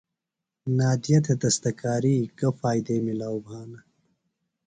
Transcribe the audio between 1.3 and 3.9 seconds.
دستکاری گہ فائدے ملاؤ بھانہ؟